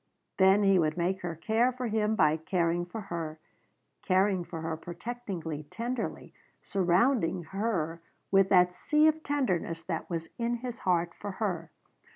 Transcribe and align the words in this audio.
Then 0.37 0.63
he 0.63 0.79
would 0.79 0.97
make 0.97 1.21
her 1.21 1.35
care 1.35 1.71
for 1.71 1.85
him 1.85 2.15
by 2.15 2.35
caring 2.37 2.87
for 2.87 3.01
her 3.13 3.37
caring 4.01 4.43
for 4.43 4.61
her 4.61 4.75
protectingly, 4.75 5.65
tenderly, 5.69 6.33
surrounding 6.63 7.43
her 7.53 8.01
with 8.31 8.49
that 8.49 8.73
sea 8.73 9.05
of 9.05 9.21
tenderness 9.21 9.83
that 9.83 10.09
was 10.09 10.27
in 10.39 10.55
his 10.55 10.79
heart 10.79 11.13
for 11.13 11.33
her. 11.33 11.69